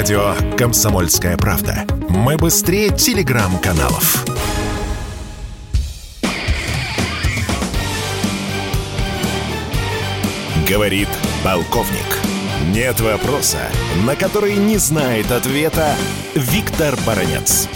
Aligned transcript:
Радио 0.00 0.34
«Комсомольская 0.56 1.36
правда». 1.36 1.84
Мы 2.08 2.38
быстрее 2.38 2.88
телеграм-каналов. 2.88 4.24
Говорит 10.66 11.08
полковник. 11.44 12.18
Нет 12.70 12.98
вопроса, 13.00 13.58
на 14.06 14.16
который 14.16 14.54
не 14.56 14.78
знает 14.78 15.30
ответа 15.30 15.94
Виктор 16.34 16.96
Баранец. 17.06 17.68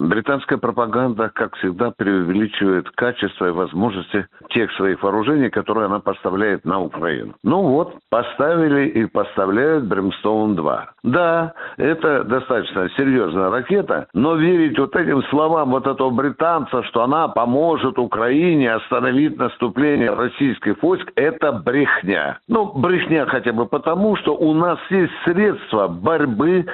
Британская 0.00 0.56
пропаганда, 0.56 1.30
как 1.34 1.54
всегда, 1.56 1.90
преувеличивает 1.90 2.88
качество 2.90 3.48
и 3.48 3.50
возможности 3.50 4.26
тех 4.48 4.72
своих 4.72 5.02
вооружений, 5.02 5.50
которые 5.50 5.86
она 5.86 6.00
поставляет 6.00 6.64
на 6.64 6.80
Украину. 6.80 7.34
Ну 7.44 7.62
вот, 7.62 7.94
поставили 8.08 8.88
и 8.88 9.04
поставляют 9.04 9.84
Бримстоун-2. 9.84 10.80
Да, 11.02 11.52
это 11.76 12.24
достаточно 12.24 12.88
серьезная 12.96 13.50
ракета, 13.50 14.08
но 14.14 14.36
верить 14.36 14.78
вот 14.78 14.96
этим 14.96 15.22
словам 15.24 15.70
вот 15.70 15.86
этого 15.86 16.08
британца, 16.08 16.82
что 16.84 17.02
она 17.02 17.28
поможет 17.28 17.98
Украине 17.98 18.72
остановить 18.72 19.36
наступление 19.38 20.14
российских 20.14 20.82
войск, 20.82 21.12
это 21.14 21.52
брехня. 21.52 22.38
Ну, 22.48 22.72
брехня 22.72 23.26
хотя 23.26 23.52
бы 23.52 23.66
потому, 23.66 24.16
что 24.16 24.34
у 24.34 24.54
нас 24.54 24.78
есть 24.88 25.12
средства 25.24 25.88
борьбы 25.88 26.64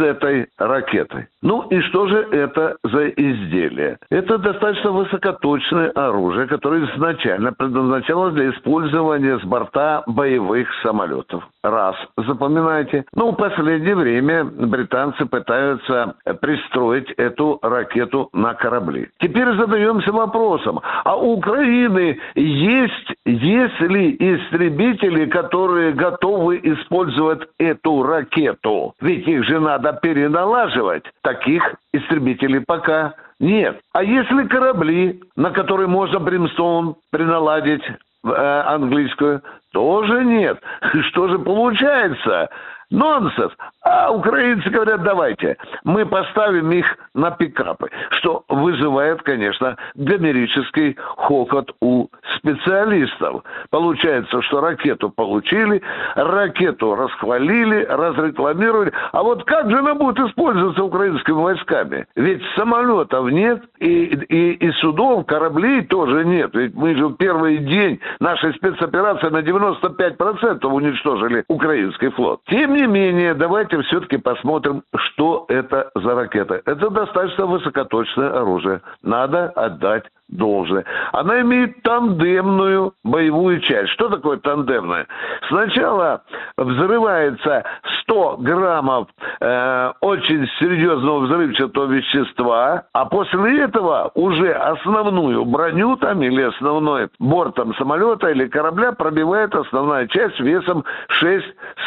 с 0.00 0.02
этой 0.02 0.46
ракетой. 0.58 1.26
Ну 1.42 1.62
и 1.68 1.80
что 1.82 2.06
же 2.06 2.18
это 2.32 2.76
за 2.82 3.08
изделие? 3.08 3.98
Это 4.10 4.38
достаточно 4.38 4.92
высокоточное 4.92 5.90
оружие, 5.90 6.46
которое 6.46 6.86
изначально 6.94 7.52
предназначалось 7.52 8.34
для 8.34 8.50
использования 8.50 9.38
с 9.38 9.44
борта 9.44 10.02
боевых 10.06 10.68
самолетов. 10.82 11.46
Раз, 11.62 11.96
запоминайте. 12.16 13.04
Ну, 13.14 13.32
в 13.32 13.36
последнее 13.36 13.94
время 13.94 14.44
британцы 14.44 15.26
пытаются 15.26 16.14
пристроить 16.40 17.10
эту 17.12 17.58
ракету 17.62 18.30
на 18.32 18.54
корабли. 18.54 19.08
Теперь 19.18 19.54
задаемся 19.56 20.12
вопросом, 20.12 20.80
а 21.04 21.16
у 21.16 21.34
Украины 21.34 22.18
есть, 22.34 23.14
есть 23.24 23.80
ли 23.80 24.14
истребители, 24.14 25.26
которые 25.26 25.92
готовы 25.92 26.60
использовать 26.62 27.42
эту 27.58 28.02
ракету? 28.02 28.94
Ведь 29.00 29.26
их 29.26 29.44
же 29.44 29.60
надо 29.60 29.89
переналаживать 29.92 31.04
таких 31.22 31.74
истребителей 31.92 32.60
пока 32.60 33.14
нет. 33.38 33.80
А 33.92 34.02
если 34.02 34.46
корабли, 34.46 35.20
на 35.36 35.50
которые 35.50 35.88
можно 35.88 36.18
Бримстоун 36.18 36.96
приналадить 37.10 37.82
э, 37.84 38.62
английскую, 38.66 39.42
тоже 39.72 40.24
нет. 40.24 40.60
Что 41.10 41.28
же 41.28 41.38
получается? 41.38 42.50
Нонсенс. 42.90 43.52
А 43.82 44.10
украинцы 44.10 44.68
говорят, 44.68 45.02
давайте, 45.02 45.56
мы 45.84 46.04
поставим 46.04 46.72
их 46.72 46.96
на 47.14 47.30
пикапы, 47.30 47.88
что 48.10 48.44
вызывает, 48.48 49.22
конечно, 49.22 49.76
гомерический 49.94 50.96
хохот 50.98 51.72
у 51.80 52.08
специалистов. 52.40 53.44
Получается, 53.70 54.42
что 54.42 54.60
ракету 54.60 55.10
получили, 55.10 55.82
ракету 56.14 56.94
расхвалили, 56.94 57.84
разрекламировали. 57.84 58.92
А 59.12 59.22
вот 59.22 59.44
как 59.44 59.70
же 59.70 59.78
она 59.78 59.94
будет 59.94 60.18
использоваться 60.18 60.82
украинскими 60.82 61.34
войсками? 61.34 62.06
Ведь 62.16 62.42
самолетов 62.56 63.30
нет, 63.30 63.62
и, 63.78 64.04
и, 64.28 64.52
и 64.52 64.72
судов, 64.72 65.26
кораблей 65.26 65.82
тоже 65.82 66.24
нет. 66.24 66.50
Ведь 66.54 66.74
мы 66.74 66.96
же 66.96 67.08
в 67.08 67.14
первый 67.14 67.58
день 67.58 68.00
нашей 68.18 68.54
спецоперации 68.54 69.28
на 69.28 69.38
95% 69.38 70.66
уничтожили 70.66 71.44
украинский 71.48 72.10
флот. 72.10 72.40
Тем 72.46 72.74
не 72.74 72.86
менее, 72.86 73.34
давайте 73.34 73.80
все-таки 73.82 74.16
посмотрим, 74.16 74.82
что 74.96 75.46
это 75.48 75.90
за 75.94 76.14
ракета. 76.14 76.62
Это 76.64 76.90
достаточно 76.90 77.46
высокоточное 77.46 78.30
оружие. 78.30 78.80
Надо 79.02 79.50
отдать 79.50 80.04
должное. 80.30 80.84
Она 81.12 81.40
имеет 81.40 81.82
тандемную 81.82 82.94
боевую 83.04 83.60
часть. 83.60 83.90
Что 83.90 84.08
такое 84.08 84.38
тандемная? 84.38 85.06
Сначала 85.48 86.22
взрывается 86.56 87.64
100 88.02 88.36
граммов 88.38 89.08
э, 89.40 89.92
очень 90.00 90.46
серьезного 90.58 91.20
взрывчатого 91.20 91.86
вещества, 91.86 92.84
а 92.92 93.04
после 93.06 93.62
этого 93.64 94.10
уже 94.14 94.52
основную 94.52 95.44
броню 95.44 95.96
там 95.96 96.22
или 96.22 96.42
основной 96.42 97.08
бортом 97.18 97.74
самолета 97.76 98.28
или 98.30 98.46
корабля 98.46 98.92
пробивает 98.92 99.54
основная 99.54 100.06
часть 100.08 100.40
весом 100.40 100.84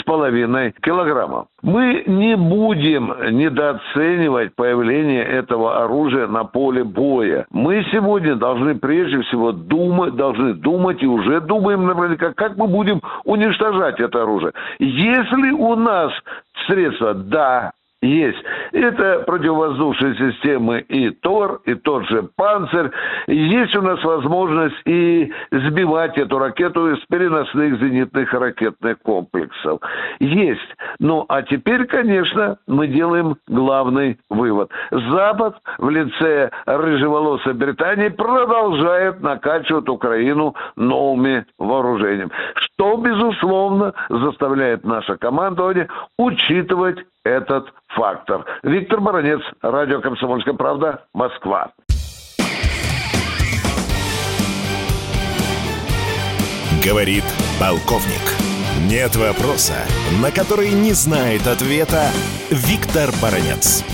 6,5 0.06 0.74
килограммов. 0.82 1.48
Мы 1.62 2.04
не 2.08 2.36
будем 2.36 3.14
недооценивать 3.32 4.56
появление 4.56 5.24
этого 5.24 5.84
оружия 5.84 6.28
на 6.28 6.44
поле 6.44 6.84
боя. 6.84 7.46
Мы 7.52 7.86
сегодня 7.92 8.36
должны 8.36 8.76
прежде 8.76 9.22
всего 9.24 9.52
думать, 9.52 10.16
должны 10.16 10.54
думать 10.54 11.02
и 11.02 11.08
уже 11.08 11.42
думаем 11.42 11.86
наверняка, 11.86 12.34
как 12.34 12.58
мы 12.58 12.68
будем 12.68 13.02
уничтожать 13.24 14.00
это 14.00 14.24
оружие. 14.24 14.54
Если 14.80 15.52
у 15.52 15.76
нас 15.76 16.12
средства, 16.68 17.14
да, 17.14 17.72
есть. 18.04 18.44
Это 18.72 19.24
противовоздушные 19.26 20.16
системы 20.16 20.80
и 20.82 21.10
ТОР, 21.10 21.62
и 21.66 21.76
тот 21.76 22.08
же 22.08 22.30
«Панцирь». 22.36 22.92
Есть 23.28 23.76
у 23.76 23.82
нас 23.82 24.04
возможность 24.04 24.76
и 24.86 25.32
сбивать 25.52 26.18
эту 26.18 26.38
ракету 26.40 26.92
из 26.92 27.00
переносных 27.06 27.80
зенитных 27.80 28.34
ракетных 28.34 29.00
комплексов. 29.00 29.80
Есть. 30.20 30.60
Ну, 31.00 31.26
а 31.30 31.42
теперь, 31.44 31.86
конечно, 31.86 32.58
мы 32.68 32.88
делаем 32.88 33.38
главный 33.48 34.20
вывод. 34.30 34.70
Запад 34.92 35.56
в 35.78 35.90
лице 35.90 36.52
рыжеволосой 36.66 37.54
Британии 37.54 38.10
продолжает 38.10 39.22
накачивать 39.22 39.88
Украину 39.88 40.56
новыми 40.76 41.46
вооружениями. 41.58 42.32
Что, 42.56 42.98
безусловно, 42.98 43.94
заставляет 44.10 44.84
наше 44.84 45.18
командование 45.18 45.88
учитывать 46.18 46.98
этот 47.24 47.74
фактор. 47.90 48.46
Виктор 48.64 49.00
Баранец, 49.02 49.42
радио 49.62 50.02
«Комсомольская 50.02 50.54
правда», 50.54 51.06
Москва. 51.14 51.72
Говорит 56.84 57.24
полковник. 57.60 58.44
Нет 58.90 59.16
вопроса, 59.16 59.76
на 60.22 60.32
который 60.32 60.72
не 60.72 60.92
знает 60.92 61.48
ответа 61.48 62.10
Виктор 62.50 63.10
Баранец. 63.22 63.86